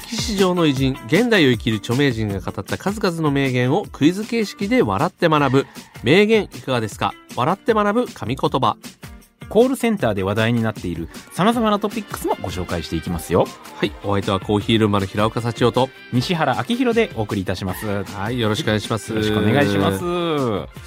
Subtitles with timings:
[0.00, 5.66] 歴史上の偉人現代を生きる著名人が語った数々の名言をクイズ形式で笑って学ぶ。
[6.04, 7.14] 名言いかがですか？
[7.34, 8.76] 笑って学ぶ神言葉。
[9.48, 13.46] コールセンターで話題になっている様々なトピックスもご紹介していきますよ。
[13.76, 13.92] はい。
[14.04, 15.92] お相手はコーヒールンマの平岡幸男と。
[16.12, 17.86] 西原明宏でお送りいたします。
[17.86, 19.14] よはいよろしくお願いします。
[19.14, 19.98] ろしくお願いします。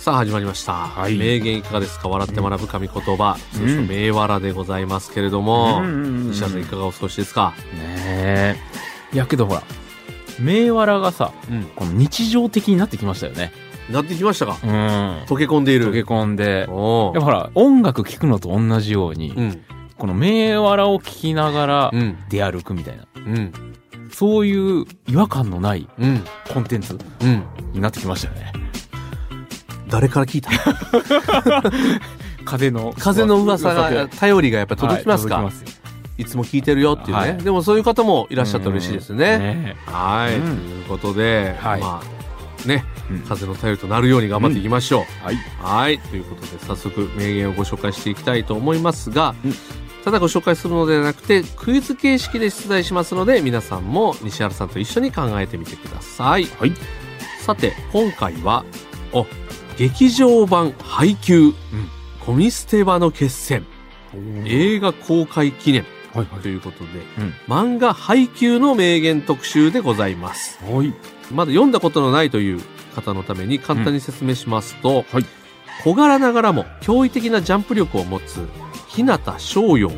[0.02, 1.18] さあ始まりました、はい。
[1.18, 2.08] 名言いかがですか？
[2.08, 3.68] 笑って学ぶ神言葉、うん。
[3.68, 6.30] 通称名笑でございますけれども、うん。
[6.30, 7.56] 西原さんいかがお過ごしですか？
[7.74, 8.71] ねえ。
[9.14, 9.64] いやけどほら、
[10.40, 11.64] 名笑がさ、うん。
[11.76, 13.52] この日常的になってきましたよね。
[13.90, 14.58] なってきましたか。
[14.64, 14.70] うん。
[15.26, 15.90] 溶け込んでいる。
[15.90, 16.60] 溶け込んで。
[16.60, 16.72] やっぱ
[17.22, 19.62] ほら、音楽聴くのと同じように、うん。
[19.98, 22.18] この名笑を聞きながらうん。
[22.30, 23.52] 出歩くみたいな、うん。
[24.12, 26.24] そういう違和感のないうん。
[26.54, 27.44] コンテンツうん。
[27.74, 28.54] になってきましたよね。
[29.90, 30.50] 誰から聞いた？
[32.46, 32.94] 風の。
[32.98, 35.81] 風の噂が頼りがやっぱり届きますか、はい届きますよ
[36.22, 37.38] いつも聞いてるよっていうね、はい。
[37.38, 39.40] でもそういう方もいらっしゃったら嬉しいですね。
[39.40, 39.78] ね。
[39.86, 40.58] はい、うん。
[40.58, 41.82] ということで、はい。
[41.82, 43.20] まあね、うん。
[43.22, 45.26] 風の頼りとなるように頑張っていきましょう。
[45.26, 45.36] はい。
[45.60, 49.54] はい、ということで早速名言をご紹介していきたいと思いますが、うん。
[50.06, 56.46] ただご紹介するのではなくてクイズ形式で出題しますので皆さんも西原さんと一緒に考えてみてください。
[56.46, 56.74] はい。
[57.40, 58.66] さて今回は
[59.14, 59.26] お
[59.78, 61.54] 劇場版配給、
[62.26, 63.66] ゴミ捨て場の決戦。
[64.46, 70.60] 映画公開記念はいということで、うん漫画配給の名言特集でございます。
[70.64, 70.94] はい。
[71.34, 72.62] まだ読んだことのないという
[72.96, 75.26] 方のために簡単に説明しますと、はい
[75.84, 78.48] 小柄ながらも驚異的なジャンプ力を持つ
[78.88, 79.92] 日向翔陽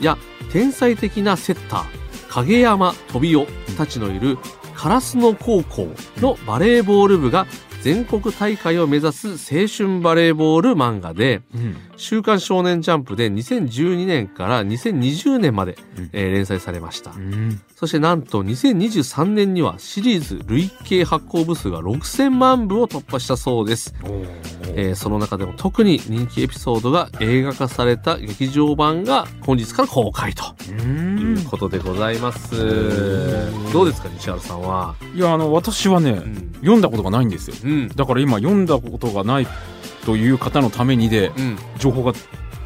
[0.00, 0.16] や
[0.50, 1.84] 天才的なセッター
[2.30, 3.46] 影山飛雄
[3.76, 4.38] たちのいる
[4.74, 5.88] 烏野高校
[6.22, 7.46] のバレーボール部が
[7.82, 11.76] 全国大会を目指す青春バレーボール漫画でうん。
[11.96, 17.12] 「週刊少年ジャンプ」で2012年から2020年まで、うんえー連載されました。
[17.12, 17.60] うん。
[17.74, 23.94] そしてなんと2023年にはシリーズ累計発行部数が6000万部を突破したそうです。
[24.74, 30.72] えーその中でも特に人気エピソードが映画化された劇場版が本日から公開とう。
[30.72, 32.54] いうんことでございます。
[32.54, 34.94] んどうですか西原さんは？
[35.14, 36.52] いや、あの、私はね、うん。
[36.60, 37.56] 読んだことがないんですよ。
[37.64, 37.88] うん。
[37.88, 39.46] だから今、読んだことがない
[40.06, 41.58] という方のためにで、うん。
[41.78, 42.12] 情報が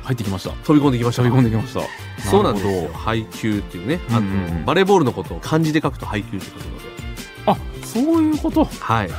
[0.04, 0.50] 入ってきました。
[0.64, 1.80] 飛び込んできました飛かび込んできました。
[2.22, 2.92] そうなんですよ。
[2.92, 3.98] 配球っていうね。
[4.10, 6.84] あと、うんうんうんバレーボールのことを漢字で書くと配球ってことなので。
[7.46, 7.52] ど。
[7.52, 8.64] あ、そういうこと？
[8.66, 9.10] はい。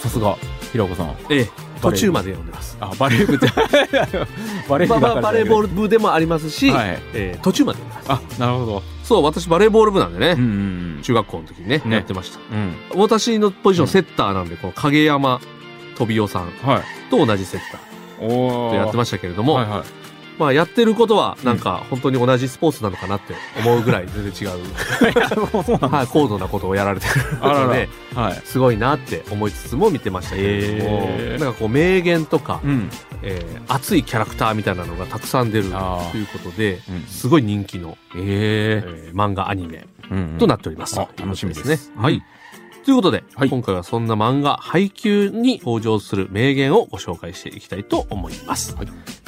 [0.00, 0.36] さすが、
[0.72, 1.16] 平岡さん。
[1.28, 1.48] ええ、
[1.82, 2.78] 途中まで読んでます。
[2.80, 3.46] あ、バレー部って。
[4.68, 6.98] バレーまあまあ、バレーボール部でもありますし、はい。
[7.12, 8.22] ええ途中まで読んでます。
[8.38, 8.82] あ、なるほど。
[9.04, 10.28] そう、私バレーボール部なんでね。
[10.32, 12.38] うんうん中学校の時にね、ねやってました。
[12.50, 13.00] うん。
[13.00, 15.40] 私のポジションセッターなんで、この影山
[15.96, 16.50] 飛雄さん。
[17.10, 17.96] と同じセッター。
[18.70, 20.06] とやってましたけれども、はいはい。
[20.38, 24.58] まあやってることはなんか本当に同じスポーツなのかなって思うぐらい全然違う、
[26.12, 28.42] 高度なことをやられてるので、はい。
[28.44, 32.90] すごいなって思いつつも見てましたけれども、へーなんかこう名言とか、うん。
[33.22, 41.00] えー熱いキャラクターみたいなのがたくさん出るということで、うんすごい人気の、ええー漫画アニメえうんとなっております。
[41.00, 41.78] あ楽しみですね。
[42.00, 42.22] はい。
[42.86, 48.76] ということで、はい今回はそんな漫画配給に登場する名言をご紹介していきたいと思います。
[48.76, 48.86] はい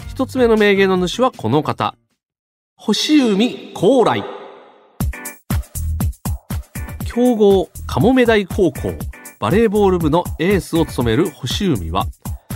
[0.08, 1.96] 一つ目の名言の主はこの方。
[2.76, 4.22] 星海高来。
[7.04, 8.92] 強豪カモメ大高校
[9.40, 12.06] バレーボール部のエースを務める星海は、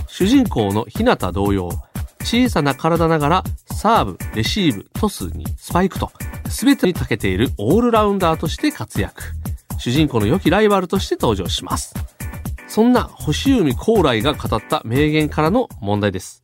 [0.07, 1.69] 主人公の日向同様、
[2.21, 3.43] 小さな体ながら
[3.73, 6.13] サーブ、レシーブ、トスにスパイクと、
[6.47, 9.21] 全てに長けているオールラウンダーとして活躍。
[9.83, 11.93] 主人公の良きライバルとして登場します。
[12.69, 16.41] そんな星海高来が語った名言からの問題です。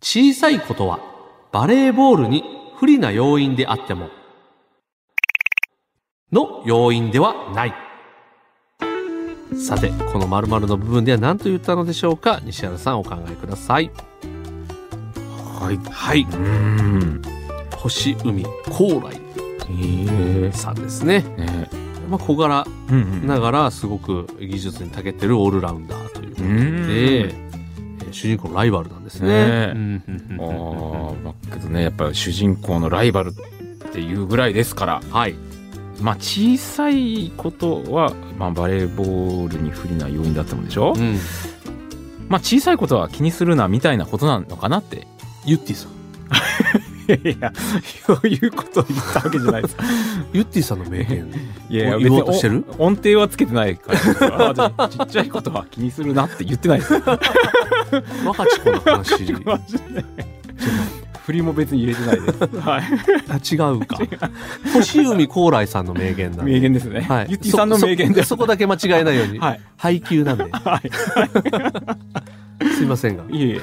[0.00, 1.00] 小さいことは
[1.52, 2.42] バレーボールに
[2.78, 4.08] 不利な要因であっても、
[6.32, 7.74] の要因ではない。
[9.54, 12.40] さて、この〇〇の部分では何と言ったのでしょうか？
[12.44, 13.90] 西原さんお考えください。
[15.60, 15.76] はい。
[15.90, 16.22] はい。
[16.22, 17.20] うん。
[17.76, 19.20] 星海高来
[19.68, 21.20] ええさんですね。
[21.36, 21.68] ね
[22.08, 22.66] まあ、小柄。
[23.24, 29.28] ながらすごく技術に長けてるオールラウンダーということで、主人公のライバルなんですね。
[29.28, 30.02] ねあうん
[30.38, 33.32] あ、まあ、けどね、やっぱり主人公のライバルっ
[33.92, 35.34] ていうぐらいですから、はい。
[36.00, 41.18] まあ小さいことは、まあ、バレーボールに不利な要因だったもんでしょ、うん。
[42.28, 45.06] まあ小さいことは気にするなみたいなことなのかなって
[45.44, 45.92] ユッティさん。
[47.08, 47.52] いや
[48.06, 49.76] そういうことを言ったわけじゃないです
[50.32, 51.26] ユッティさんの名言。
[51.68, 52.64] いやいや言おうとしてる？
[52.78, 54.54] お音程はつけてないから
[54.88, 56.94] ちっちゃいことは気にするなって言ってないです
[58.24, 59.32] 若ち子の話。
[59.44, 60.04] マジで
[61.24, 62.82] 振りも別に入れてないですはい
[63.28, 63.98] あ違うか。
[64.72, 66.52] 星海高麗さんの名言なんで。
[66.52, 67.26] 名言ですね、はい。
[67.28, 69.38] ゆってぃさんの名言でそこだけ間違えないように。
[69.38, 70.44] はい配給なんで。
[70.50, 70.90] はい
[72.76, 73.24] すいませんが。
[73.30, 73.60] いえいえ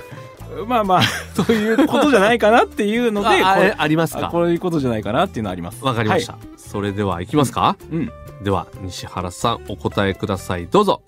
[0.65, 1.01] まあまあ
[1.33, 4.27] そういうことじゃないかなっていうのであこれあありますか。
[4.27, 6.37] あこういうことじゃないかなっていうのはありますわかりました。
[6.57, 7.61] それでは行きますか。
[7.61, 8.11] はいうん
[8.41, 10.67] では、西原さん、お答えください。
[10.67, 11.01] どうぞ。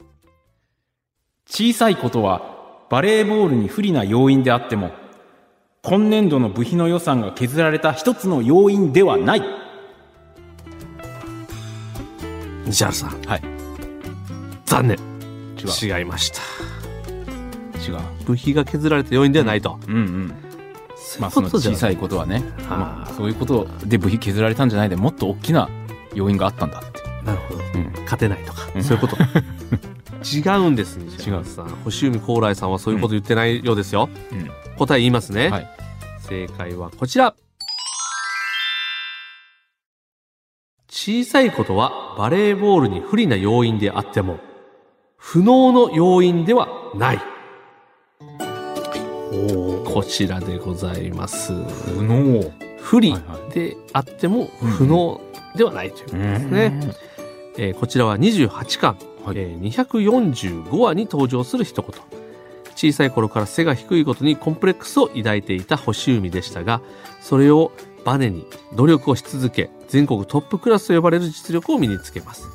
[1.47, 2.41] 小さいことは
[2.89, 4.91] バレーボールに不利な要因であっても
[5.81, 9.43] 今年度の部費の予算が削られた一つの要因ではない
[12.65, 13.21] 西原さん。
[13.23, 13.41] はい
[14.65, 14.97] 残念。
[15.57, 16.80] 違いました。
[17.87, 19.79] 違う部費が削られた要因ではないと。
[19.87, 20.33] うんうん
[21.19, 25.67] まあその小さいことはね、はあまあ、そういうことで部費削られたんじゃないでもっと大きな
[26.13, 27.59] 要因があったんだってなるほど。
[27.75, 29.17] うん勝てないとか、うんそういうこと。
[30.23, 31.69] 違うんです、西原さん。
[31.83, 34.09] 星海高麗さんはそういうこと言ってないようですよ。
[34.31, 35.49] うん答え言いますね。
[35.49, 35.69] はい
[36.19, 37.35] 正解はこちら。
[40.87, 44.39] 小さいことはバレーボールに不利な要因であっても、
[45.17, 47.30] 不能の要因ではない。
[49.85, 51.53] こちらでございます。
[51.53, 53.15] 不能不利
[53.53, 54.47] であっても
[54.77, 55.21] 不能
[55.55, 56.93] ではないということですね。
[57.57, 61.91] えーこちらは28巻、はいえー245話に登場する一言。
[62.75, 66.81] 小さい頃から背が低いことにコンプレックスを抱いていた星海でしたが、
[67.21, 67.71] それを
[68.03, 68.45] バネに
[68.75, 72.47] 努力をし続け、全国トップクラスと呼ばれる実力を身につけます。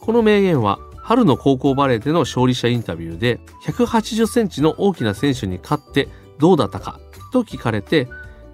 [0.00, 6.08] この名言は、春の高校バレーでの勝利者インタビューで、180センチの大きな選手に勝って
[6.38, 7.00] どうだったか
[7.32, 8.08] と聞かれて、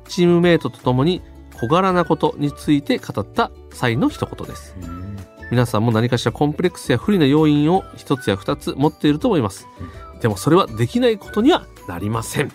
[0.09, 1.23] チームメイトと共に
[1.61, 4.77] 小柄なことについて語った際の一言です。
[5.51, 9.67] 皆さんも何かしらコンプレックスや不利な要因を一つや二つ持っていると思います。
[10.21, 12.53] でもそれはできないことにはなりません。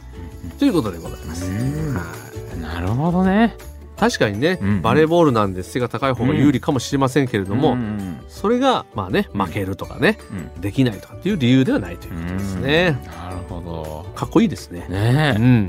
[0.59, 1.49] ということでございます。
[1.49, 3.55] はいなるほどね
[3.97, 10.17] 確かにね、うんバレーボールなんで背が高い方が有利かもしれませんけれども、うんそれがまあね負けるとかね、
[10.55, 10.61] うん。
[10.61, 12.99] できないとかっていう理由ではないということですね。
[13.05, 14.85] なるほかっこいいですね。
[14.87, 15.39] どねえ。
[15.39, 15.67] うん。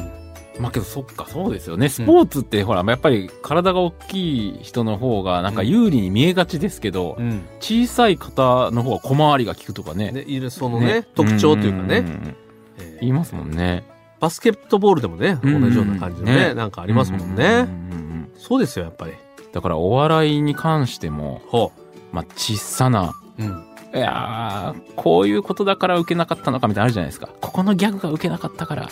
[0.58, 1.88] まあけどそっかそうですよね。
[1.88, 7.42] スポーツってほらやっぱり体が大きい人の方がなんか有利に見えがちですけど、うん。
[7.60, 10.12] 小さい方の方が小回りが効くとかね。
[10.12, 12.36] ね、いるそのね特徴というかね、んんん。
[12.78, 13.00] えー。
[13.00, 13.84] 言いますもんね。
[14.20, 16.54] バスケットボールでもね、うん同じような感じのね、ね。
[16.54, 17.44] なんかありますもんね。
[17.44, 18.03] うんうんうんうん
[18.38, 19.12] そうですよ、やっぱり。
[19.52, 21.72] だからお笑いに関してもほ
[22.12, 23.42] まあ小さなう。
[23.42, 23.64] うん。
[23.94, 27.28] いやーこういうことだから受けなかったのかみたいなのあるじゃないですか。
[27.40, 28.88] ここのギャグが受けなかったから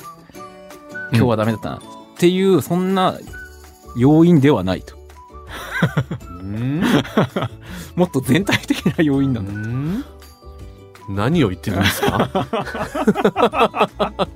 [1.13, 1.81] 今日はダメだったな、っ
[2.17, 3.19] ていうそんな
[3.97, 4.95] 要因ではないと。
[6.31, 6.81] うん。
[7.97, 10.05] もっと全体的な要因なんだ、ん。
[11.09, 12.31] 何を言ってるんですか？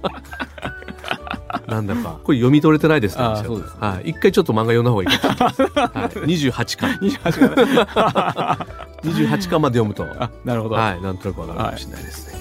[1.66, 3.24] なんだか、これ読み取れてないですね。
[3.44, 4.10] そうですねはい。
[4.10, 5.84] 一回ちょっと漫画読んだ方がいいかもしれない。
[5.92, 6.08] はい。
[6.10, 6.90] 28巻。
[6.98, 7.54] 28
[7.96, 8.66] が
[9.02, 11.02] 28巻まで読むと、あなるほどははい。
[11.02, 12.40] なんとなくわかるかもしれないですね。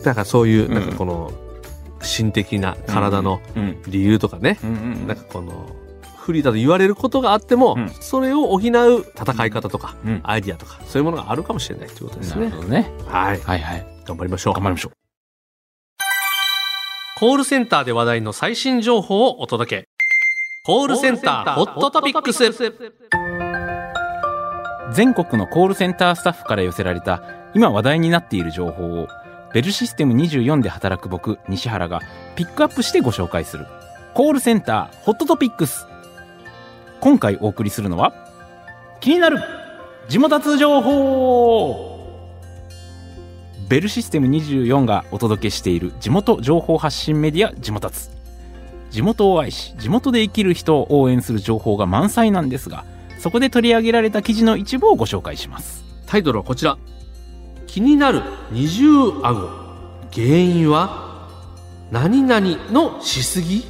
[0.00, 1.32] い、だからそういう、うんなんかこの、
[2.02, 4.72] 心的な体のうん理由とかね、うんう
[5.04, 5.52] んなんかこの、
[6.18, 12.50] 不利だと言われることがあっても、うんそれを補う戦い方とか、うんアイディアとか、そういうものがあるかもしれないということですなるね。
[12.50, 13.40] ほどねはい。
[13.40, 14.54] はいはい頑張りましょう。
[14.54, 15.01] 頑張りましょう
[17.22, 19.88] コールセンターで話題の最新情報をお届け。
[20.64, 22.50] コールセンターホットトピックス。
[24.92, 27.22] 全国のコールセンタースタッフから寄せられた
[27.54, 29.06] 今話題になっている情報を
[29.54, 32.00] ベルシステム24で働く僕西原が
[32.34, 33.68] ピックアップしてご紹介する
[34.14, 35.86] コールセンターホットトピックス
[36.98, 38.12] 今回お送りするのは
[39.00, 39.38] 気になる
[40.08, 41.91] 地元通情報
[43.68, 48.10] ベルシステム24がお届けしている地元情報発信メディア地元つ
[48.90, 52.84] 地元を愛し地元で生きる人を応援する情報が満載なんですが
[53.18, 56.76] そこで取り上げられた記事の一部をご紹介しますタイトルはこちら。
[57.66, 59.48] 気になる二重顎。
[60.12, 61.26] 原因は
[61.90, 63.64] 何々のしすぎ？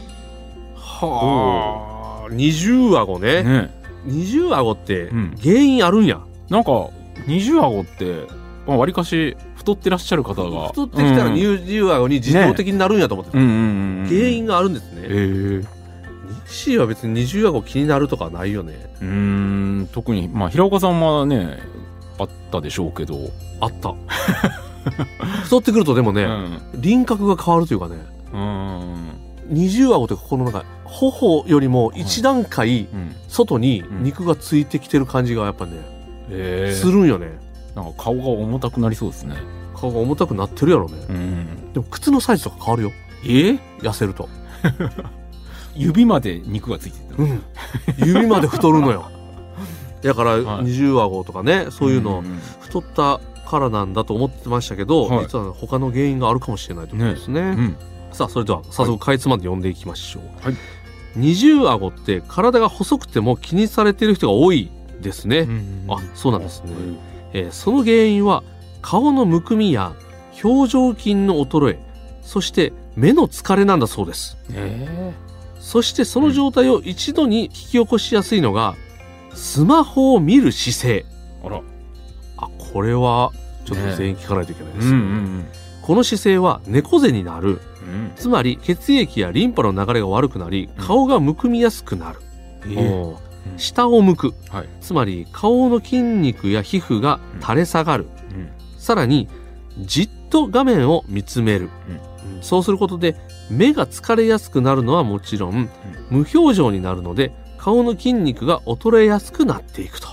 [0.74, 2.32] はあ。
[2.34, 3.44] 二重顎ね。
[3.44, 3.70] ね
[4.04, 6.20] 二重顎ってうん原因あるんや。
[6.48, 6.88] なんか
[7.28, 8.26] 二重顎って
[8.66, 10.68] まあわりかし太ってらっしゃる方が。
[10.68, 11.34] 太ってきたらうん。
[11.34, 13.38] 二重顎に自動的になるんやと思ってた。
[13.38, 13.58] うんうんうん
[14.00, 14.06] うん。
[14.08, 15.02] 原因があるんですね。
[15.04, 15.82] ええ。
[16.46, 18.74] C は別に二重顎気になるとかないよね。
[19.00, 19.88] うーん。
[19.92, 21.58] 特にまあ平岡さんはね
[22.18, 23.94] あったでしょうけど、あった。
[25.44, 26.60] 太ってくるとでもね、うん。
[26.80, 27.96] 輪郭が変わるというかね、
[28.32, 29.10] うん。
[29.48, 33.14] 二重顎というかこのなんか、頬よりも一段階うん。
[33.28, 35.72] 外にうん肉がついてきてる感じがやっぱね、
[36.30, 36.72] え。
[36.74, 37.28] するんよね。
[37.74, 39.36] なんか顔が重たくなりそうですね
[39.74, 40.94] 顔が重たくなってるやろね。
[41.08, 42.92] うんでも靴のサイズとか変わるよ。
[43.24, 43.26] え？
[43.26, 44.28] ー痩せると。
[45.74, 47.42] 指まで肉がついてるうん。
[47.96, 49.10] 指まで太るのよ。
[50.02, 57.40] だから、はい二重顎とかね、そういうの、んん太ったからなんだと思ってましたけど、はい実は他の原因があるかもしれないということですね。
[57.40, 57.76] うん
[58.12, 60.46] さあ、それでは早速かいつまんで読んでいきましょう。
[60.46, 60.56] はい
[61.14, 64.70] 二重顎って体が細くても気にされている人が多い
[65.02, 65.46] ですね。
[65.88, 66.70] あ、そうなんですね。
[67.32, 68.42] えーその原因は
[68.80, 69.94] 顔のむくみや
[70.42, 71.78] 表情筋の衰え、
[72.22, 74.36] そして目の疲れなんだそうです。
[74.52, 75.12] え
[75.60, 78.74] そしてその状態を一度に引き起こしやすいのが、
[79.32, 81.06] スマホを見る姿勢。
[81.42, 81.62] ー、あら。
[82.38, 83.30] あ、これは
[83.64, 85.46] ちょっと全員聞かないといけないです、うんうん
[85.82, 87.60] この姿勢は猫背になる。
[87.82, 88.12] うん。
[88.14, 90.84] つまり血液やリンパの流れが悪くなり、うん。
[90.86, 92.20] 顔がむくみやすくなる。
[92.62, 94.34] えー下を向く。
[94.50, 98.06] はいつまり顔の筋肉や皮膚が垂れ下がる。
[98.34, 99.28] うんさらに、
[99.78, 101.68] じっと画面を見つめる。
[101.88, 103.16] うんそうすることで、
[103.50, 105.68] 目が疲れやすくなるのはもちろん、
[106.10, 110.08] 無表情になるので、顔の筋肉が衰えやすくなっていくと。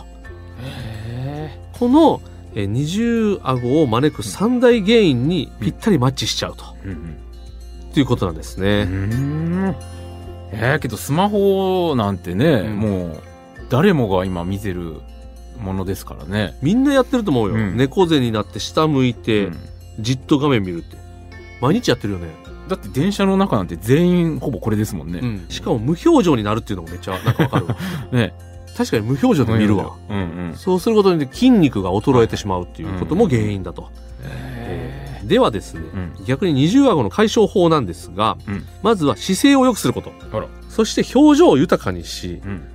[0.61, 2.21] へこの
[2.55, 6.65] えー二重顎を招く三大原因にぴったりマッチしちゃうと。
[7.93, 9.75] ということなんですうね。
[10.55, 13.21] んえー、けどスマホなんてね、うんもう
[13.69, 15.01] 誰もが今見てる
[15.59, 16.57] ものですからね。
[16.61, 17.55] みんなやってると思うよ。
[17.55, 19.57] うん猫背になって下向いて、うん
[19.99, 20.97] じっと画面見るって。
[21.61, 22.29] 毎日やってるよね。
[22.69, 25.19] だって電車の中なんて全員ほぼこれですもんね。
[25.21, 25.45] うん。
[25.49, 27.75] しかも無表情になるっていうのもめっちゃなんかわかるわ。
[28.13, 28.33] ね。
[28.77, 29.93] 確かに無表情で見るわ。
[30.09, 30.21] うんう
[30.53, 30.53] ん。
[30.55, 33.89] そうすることによって筋肉が衰えてしまうっていうことも原因だと。
[35.29, 40.11] えではですね、うん逆に二重顎の解消法なんですが、うんまずは姿勢を良くすること。
[40.69, 42.67] そして表情を豊かにし、うん。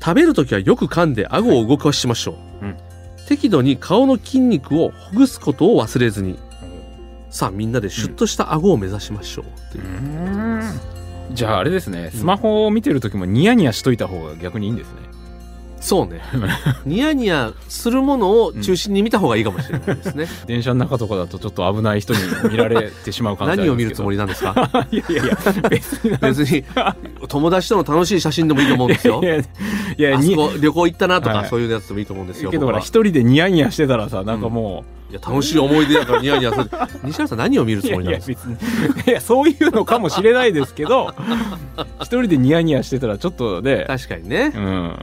[0.00, 2.66] 食べるときはよく噛んで顎を動かしましょう。
[2.66, 2.76] うん
[3.26, 6.38] 適度に顔の筋肉をほぐすことを忘れずに。
[7.30, 9.84] さあみんなでシュッとした顎を目指しましょうっていう。
[11.32, 15.00] じゃああれですね、スマホを見てる時もニヤニヤしといた方が逆にいいんですね。
[15.84, 16.22] そうね。
[16.86, 20.26] ニヤニヤするものを中心に見た方がいいかもしれないですね。
[20.48, 24.86] 電車の中とかだとちょっと危ない人に見られてしまう可能性何を見るつもりりなんですか？
[24.90, 25.36] いやいやいや、
[26.20, 26.64] 別に。
[27.28, 29.26] 友達との楽しい写真でもいいと思うんですよい。
[29.26, 29.42] やい
[29.98, 32.50] や、旅行行ったなとか、はいそういうやつでもいいと思うんですよ。
[32.50, 36.70] けどほら、一人でニヤニヤしてたらさ、なんかもいや楽しい思い出だからニヤニヤする。
[37.04, 38.48] 西原さん何を見るう、つもりなんですか？
[39.06, 41.12] いや、そういうのかもしれないですけど、
[42.00, 44.58] 一人でニヤニヤしてたらちょっとね、確かにねう。
[44.58, 44.96] ん。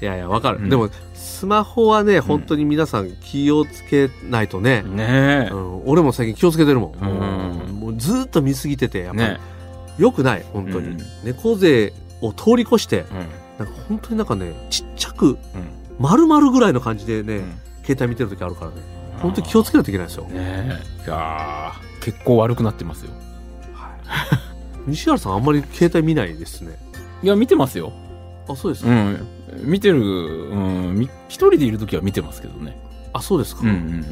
[0.00, 0.58] いやいや、わかる。
[0.58, 4.82] うんでも、スマホはね、本当に皆さん気をつけないとね。
[4.82, 6.92] ねうん、俺も最近気をつけてるもん。
[7.00, 9.08] うんもうずーっと見すぎてて、やえ。
[9.08, 9.40] っぱりね
[9.98, 10.88] 良くない、本当に。
[10.88, 13.62] うん猫背を通り越して、え。
[13.64, 15.36] なんか本当になんかね、ちっちゃく、うん。
[15.98, 18.76] 丸々ぐらいの感じでね、うん携帯見てる時あるからね。
[19.18, 20.24] 本当に気をつけないといけないですよ。
[20.24, 21.06] ねえ。
[21.06, 23.12] いやー結構悪くなってますよ。
[23.72, 23.90] はい。
[24.90, 26.78] 西原さんあんまり携帯見ないですね。
[27.22, 27.92] いや、見てますよ。
[28.46, 28.90] あ、そうですか。
[28.90, 29.26] うん。
[29.62, 30.94] 見てる、うん。
[30.94, 32.78] み一人でいるときは見てますけどね。
[33.12, 33.62] あ、そうですか。
[33.62, 34.04] うんうん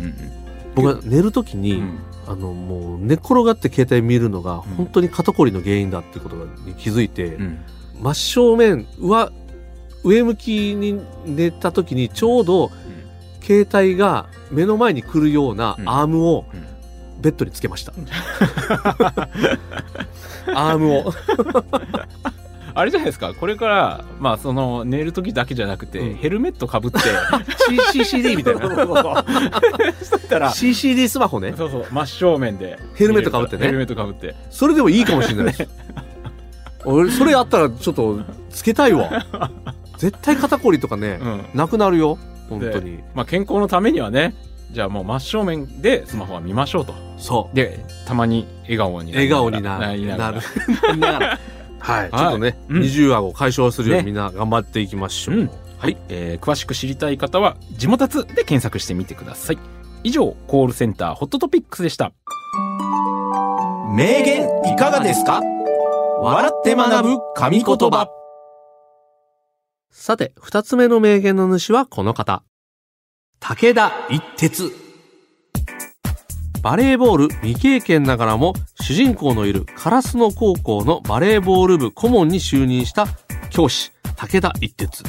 [0.75, 1.99] 僕は寝る時に、うんうん。
[2.27, 7.59] あの、もう寝っ転がって携帯見るのが本当に肩こりの原因だっていうことに気づいて、うん。
[8.03, 9.33] 真正面、上、
[10.05, 12.71] 上向きに寝た時にちょうど
[13.43, 16.67] 携帯が目の前に来るようなうんアームをうん
[17.21, 17.93] ベッドにつけました。
[20.55, 21.13] アームを。
[22.77, 26.99] あれじゃないですか、これから、まあ、その、寝るときだけじゃなくて、うんヘルメットかぶって、
[27.91, 28.61] CCD みたいな。
[30.03, 31.55] そしたら、 CCD スマホね。
[31.57, 32.79] そうそう、真正面で。
[32.95, 34.35] ヘルメットかぶってねヘルメットかぶって。
[34.51, 35.69] それでもいいかもしれないです。
[36.85, 39.25] 俺、それあったらちょっとつけたいわ。
[39.97, 41.45] 絶対肩こりとかね、うん。
[41.55, 42.19] なくなるよ。
[42.51, 43.01] 本当に。
[43.15, 44.35] まあ、健康のためにはね、
[44.71, 46.95] じゃあもう真正面でスマホは見ましょうと。
[47.17, 47.57] そう。
[47.57, 51.39] で、たまに笑顔に笑顔にななりながらなる。
[51.87, 52.11] はい。
[52.11, 55.37] ちょっとね、うん二重顎を解消するようにねみんな頑張っていきましょう。
[55.37, 59.59] うんはい、えー詳しく知りたい方は、地元つで検索してみてください。
[60.03, 62.13] 以上、コールセンターホットトピックスでした。
[63.95, 65.43] 名言いかがですか？
[66.21, 68.09] 笑って学ぶ神言葉
[69.91, 72.43] さて、二つ目の名言の主はこの方。
[73.39, 74.86] 武田一徹。
[76.63, 83.07] バレーボール未経験ながらも主人公のいる烏野高校のバレーボール部顧問に就任した
[83.51, 85.05] 教師、武田一徹。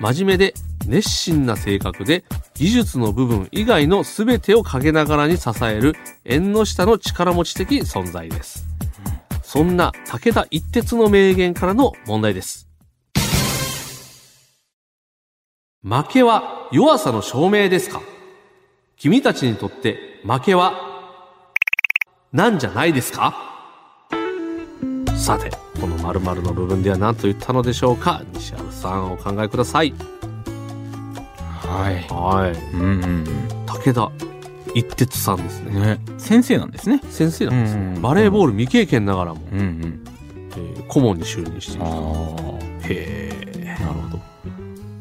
[0.00, 0.54] 真面目で
[0.86, 2.24] 熱心な性格で
[2.54, 8.66] 技術の部分以外の全てを陰ながらに支える縁の下の力持ち的存在です。
[9.42, 12.68] そんな武田一徹の名言からの問題です。
[15.84, 18.02] 負けは弱さの証明ですか？
[19.02, 20.74] 君たちにとって負けは
[22.32, 23.34] なんじゃないですか？
[25.16, 28.22] さて、この〇〇の部分では何と言ったのでしょうか？
[28.34, 29.92] 西原さんお考えください。
[31.34, 32.06] はい。
[32.14, 32.76] はい。
[32.76, 33.24] うんうん
[33.66, 34.12] 武田
[34.72, 35.74] 一徹さんですうん。
[35.74, 35.80] ね。
[35.80, 36.00] ね。
[36.18, 37.00] 先生なんですね。
[37.10, 37.82] 先生なんですね。
[37.96, 40.04] うんバレーボール未経験ながらも、うんうん。
[40.52, 41.86] えー顧問に就任している。
[42.94, 43.30] へ
[43.62, 43.76] え。
[43.80, 44.22] なるほど。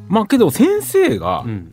[0.07, 1.71] まあけど先生がう、ん。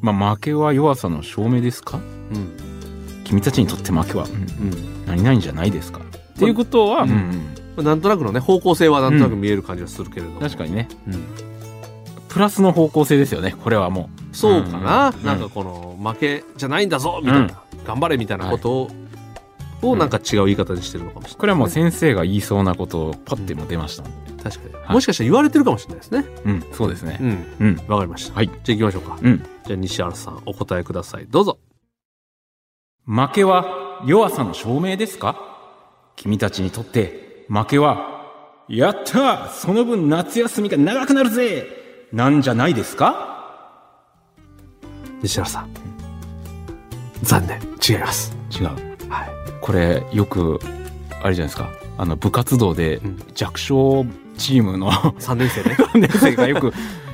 [0.00, 1.98] まあ負けは弱さの証明ですか？
[1.98, 2.00] う
[2.38, 3.22] ん。
[3.24, 5.06] 君たちにとって負けは、うんうん。
[5.06, 6.00] 何々じゃないですか？
[6.00, 6.02] っ
[6.38, 10.40] ていうことは、うんうんなんとなくのね、方向性はなんとなく見える感じがするけれども。
[10.40, 10.88] 確かにね。
[11.06, 11.24] うん
[12.28, 18.90] プラスの方向性ですよね、これはもそうかな、うんなんかこの負けじゃないんだぞみたいな、頑張れみたいなことを,、
[19.92, 21.38] をなんか違う言い方にしてるのかもしれない、う。
[21.38, 24.02] これはもう先生が言いそうなことをパッても出ました。
[24.42, 27.24] 確かに、はいもしかしたら言われてるかもしれないですねうん、そうですねう。
[27.24, 27.76] んうん。
[27.88, 29.42] わかりました、はいじゃあ行きましょうか、うん。
[29.68, 31.26] じゃあ西原さんお答えください。
[31.28, 31.58] どうぞ。
[33.06, 35.36] 負けは弱さの証明ですか？
[36.16, 41.66] 君たちにとって負けは、やったーその分夏休みが長くなるぜ
[42.14, 43.36] なんじゃないですか？
[45.20, 45.68] 西原さん。
[47.22, 47.60] 残念。
[47.86, 48.34] 違います。
[48.50, 48.66] 違う。
[49.10, 49.30] はい。
[49.60, 50.60] これ、よく、
[51.22, 51.68] あれじゃないですか？
[51.98, 54.06] あの、部活動でうん弱小
[54.38, 55.76] チームの3年生ね。
[56.08, 56.72] 年生がよく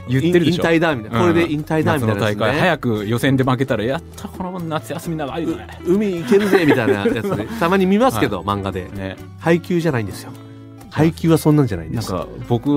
[0.08, 0.62] 言ってるでしょ。
[0.62, 5.54] 引退だみたいな、これで引退だみたいなね早く予選で負けたら、やった、この夏休み長いぜ。
[5.84, 7.46] 海行けるぜみたいなやつね。
[7.60, 8.88] たまに見ますけど、漫画で。
[8.94, 9.16] ね。
[9.38, 10.32] 配球じゃないんですよ。
[10.90, 12.12] 配球はそんなんじゃないんです。
[12.12, 12.68] なんか、僕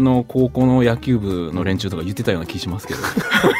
[0.00, 3.00] の高校の野球部の連中とか言ってたような気しますけど。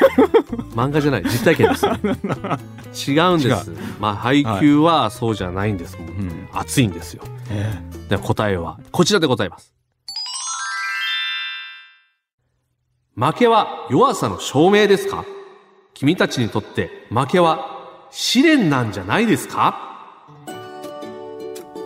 [0.77, 1.25] 漫画じゃない。
[1.25, 1.87] 実体験です
[3.11, 3.73] 違うんです。
[3.99, 5.97] まあ配球はそうじゃないんです。
[5.99, 6.49] もううん。
[6.53, 7.25] 熱いんですよ。
[7.51, 7.75] え
[8.09, 8.79] では答えは。
[8.93, 9.74] こちらでございます
[13.17, 15.25] 負けは弱さの証明ですか？
[15.95, 19.79] 君たちにとって負けは試練なんじゃないですか？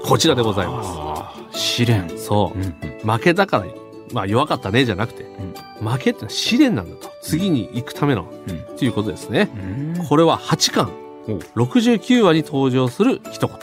[0.06, 2.08] こちらでございまああ、試練。
[2.08, 2.58] すそう。
[2.58, 2.70] うんうん。
[3.10, 3.66] 負けだから
[4.10, 5.54] まあ弱かったねじゃなくてん。
[5.86, 7.10] 負けってのは試練なんだと。
[7.20, 8.76] 次に行くためのうん。
[8.78, 9.50] ということですね。
[9.96, 10.06] うん。
[10.08, 10.90] これは8巻。
[11.28, 13.56] お69話に登場する一言。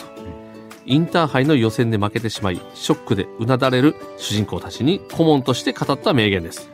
[0.85, 6.69] インターハイの予選で負けてしまい、ショックでうなだれる主人公たちに顧問として語った名言です。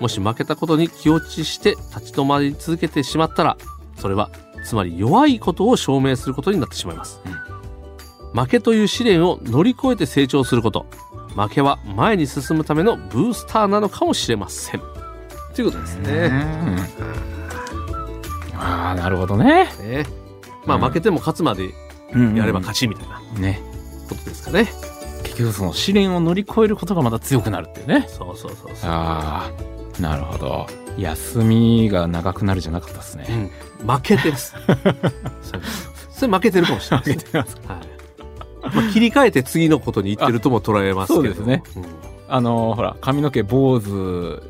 [0.00, 3.56] もし負けたことに気落ちして立ち止まり続けてしまったら、
[3.96, 4.30] それは、
[4.64, 7.20] つまり弱いことを証明することになってしまいます。
[8.34, 10.86] 負けという試練を乗り越えて成長すること。
[11.36, 14.80] 負けは前に進むためのブースターなのかもしれません。
[15.54, 16.28] ということですうね。
[16.28, 16.76] ん
[18.56, 19.66] ああ、なるほどね。
[19.80, 20.04] ね
[20.66, 21.70] まあうん負けても勝つまで
[22.36, 23.60] やれば勝ちみたいなね。
[24.08, 24.70] ことですかね。
[25.24, 28.06] 結局その試練を乗り越えることがまた強くなるっていうね。
[28.08, 28.90] そうそうそうそう。
[28.90, 29.50] ああ、
[30.00, 30.66] なるほど。
[30.98, 33.50] 休みが長くなるじゃなかったですね。
[33.80, 34.54] うん、負けてま す。
[36.10, 37.40] それ負けてるかもしれないです、ね。
[37.40, 37.46] はい。
[38.74, 41.22] まあ、切り替えて次のことに行ってるとも捉えますけど。
[41.22, 41.84] そうですねうん。
[42.28, 44.42] あのーほら、髪の毛坊主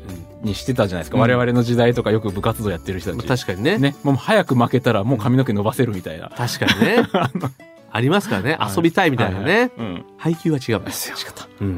[0.43, 1.17] にしてたじゃないですか。
[1.17, 3.45] うん我々の時代とかよく部活動やってる人まあたち。
[3.45, 3.95] 確かにねね。
[4.03, 6.29] もう早く負けたらもう髪の毛伸ばせるみたいな。
[6.29, 7.07] 確かにね。
[7.93, 8.55] ありますからね。
[8.59, 9.45] はい遊びたいみたいなね。
[9.45, 10.05] はいはいうん。
[10.17, 11.15] 配球は違うんですよ。
[11.61, 11.77] うん。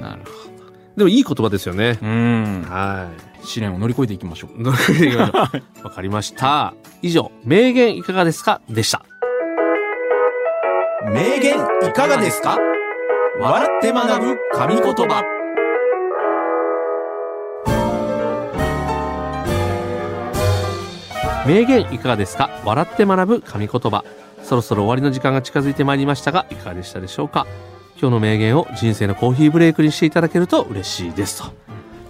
[0.00, 0.43] なるほ
[0.96, 1.94] でもいい言葉ですよね。
[1.94, 2.06] ど。
[2.06, 2.62] うん。
[2.68, 3.10] は
[3.42, 4.60] 試練を乗り越えていきましょう。
[4.60, 4.62] い。
[4.62, 6.74] 乗り越えていきましょうわかりました。
[7.02, 8.60] 以上、名言いかがですか？
[8.68, 9.04] でした。
[11.12, 12.58] 名言いかがですか？
[13.40, 15.24] 笑って学ぶ神言葉
[21.46, 22.48] 名言いかがですか？
[22.64, 24.04] 笑って学ぶ神言葉。
[24.44, 27.46] そろそろ終わりの時間が近づいてまいりましたが、いかがでしたでしょうか？
[28.00, 31.52] 今日の名言を人生のコーヒーブレイクにしていただけると嬉しいですと。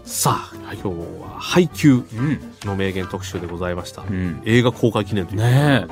[0.05, 0.89] さあ、今日
[1.23, 2.41] は配給うん。
[2.65, 4.03] の名言特集でございました。
[4.03, 4.43] うん。
[4.45, 5.41] 映画公開記念という。
[5.41, 5.87] ね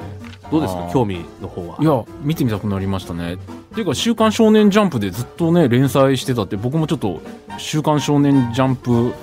[0.51, 0.91] どうですか？
[0.93, 1.77] 興味の方は。
[1.81, 1.83] え。
[1.83, 3.35] いや、見てみたくなりましたね。
[3.35, 3.37] っ
[3.75, 7.23] ていうか、週刊少年ジャンプでずっとね、連載してたって、僕もちょっと、
[7.59, 9.15] 週刊少年ジャンプ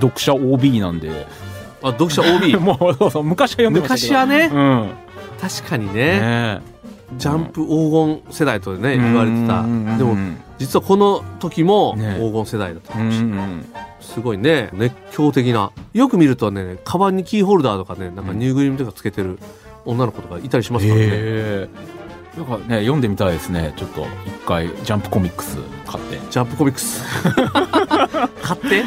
[0.00, 1.26] 読者 OB なんで、
[1.82, 2.56] あ、読者 OB。
[2.60, 4.14] もう、そうそう、昔は読んでました。
[4.14, 4.90] 昔はね、うん。
[5.38, 6.60] 確かにね、ね
[7.18, 7.90] ジャンプ黄
[8.24, 9.62] 金世代とね、言われてた。
[9.62, 12.16] でも、うん実はこの時もね。
[12.20, 13.48] 黄金世代だったかうんもしれない。
[13.48, 13.66] うん
[14.00, 15.72] すごいね、熱狂的な。
[15.94, 19.38] よく見るとね、カバンにキーホルダーとかね、なんかぬいぐるみとかつけてる
[19.84, 21.06] 女の子とかいたりしますからね。
[21.06, 21.68] へえ。
[22.36, 23.72] なんかね読んでみたいですね。
[23.76, 26.18] ちょっと一回ジャンプコミックス買って。
[26.30, 27.02] ジャンプコミックス。
[28.42, 28.84] 買って？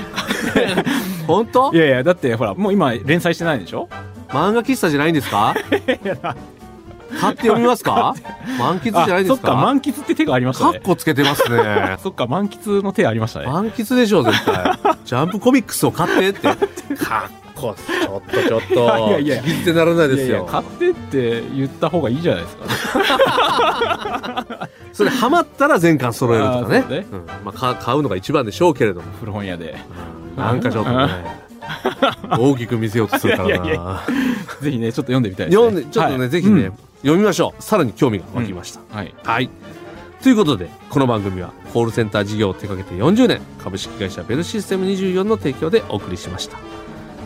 [1.28, 1.74] 本当？
[1.74, 3.90] いやいやだってほらもう今連載してないでしょ？
[4.30, 5.56] 漫画喫茶じゃないんですか？
[7.20, 8.14] 買って読みますか？
[8.60, 11.98] 満喫じゃないですあそっかか満喫って手がありましたカねッコつけてますね。
[12.04, 13.48] そっか満喫の手ありましたね。
[13.48, 14.80] 満喫でしょ絶対。
[15.06, 16.48] ジャンプコミックスを買ってって。
[16.96, 18.74] かっこちょっとちょっと。
[19.10, 19.42] いやいやいや。
[19.44, 22.64] 聞き捨てならないですいやいやよ買ってって言った方がいいじゃないですか。
[24.94, 26.86] それハマったら全巻揃えるとかね。
[26.90, 27.06] ね。
[27.12, 27.26] うん。
[27.46, 29.08] まあ、か買うのが一番でしょうけれども。
[29.20, 29.78] 古本屋で。
[30.36, 31.10] なんかちょっとね。
[32.40, 33.56] 大きく見せようとするからな。
[33.56, 34.00] いやいや
[34.62, 35.64] いぜひねちょっと読んでみたいですね。
[35.66, 36.30] 読んでちょっとね、はい。
[36.30, 39.50] ぜひね、うん読みましょうさらに興味が湧きました、はいはい。
[40.22, 46.58] ということで、この番組はコールセンター事業を手掛けて40年、株式会社ベルシステム24の提供でお送りしました。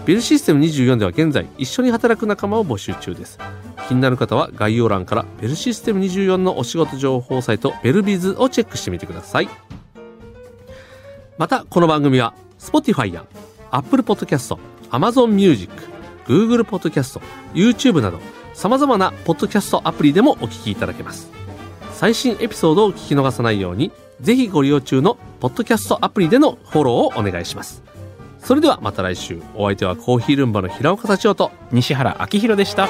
[0.05, 3.39] ベルシステム24では現在、一緒に働く仲間を募集中です。
[3.88, 9.49] 気になる方は概要欄からベルシステム24のお仕事情報サイトベルビズをチェックしてみてください。
[11.38, 13.25] また、この番組は Spotify や
[13.71, 14.57] Apple Podcast、
[14.91, 15.71] Amazon Music、
[16.25, 17.21] Google Podcast、
[17.53, 18.19] YouTube など
[18.53, 21.31] 様々なポッドキャストアプリでもお聞きいただけます。
[21.93, 27.83] 最新エピソードを聞き逃さないように、ぜひご利用中のポッドキャストアプリでのフォローをお願いします。
[28.39, 32.89] それではまた来週、お相手はコーヒールンバの平岡幸男と、西原明宏でした